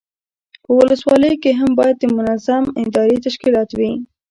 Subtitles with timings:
[0.63, 3.91] په ولسوالیو کې هم باید منظم اداري تشکیلات وي.